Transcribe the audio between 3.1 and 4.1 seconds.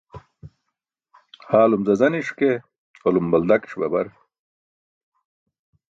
baldakiṣ babar.